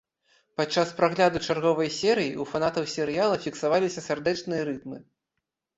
[0.61, 4.97] Падчас прагляду чарговай серыі ў фанатаў серыяла фіксаваліся сардэчныя рытмы.